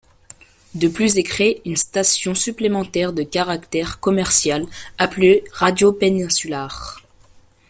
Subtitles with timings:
[0.73, 4.65] De plus est créée une station supplémentaire, de caractère commercial,
[4.97, 6.97] appelée Radio Peninsular.